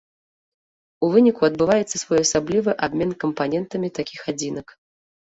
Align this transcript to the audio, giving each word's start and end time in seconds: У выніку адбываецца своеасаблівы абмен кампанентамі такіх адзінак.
У 1.07 1.09
выніку 1.17 1.41
адбываецца 1.51 1.95
своеасаблівы 2.05 2.71
абмен 2.89 3.15
кампанентамі 3.27 3.95
такіх 4.03 4.21
адзінак. 4.35 4.67